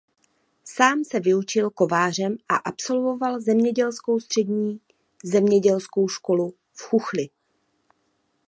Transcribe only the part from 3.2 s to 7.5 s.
zemědělskou Střední zemědělskou školu v Chuchli.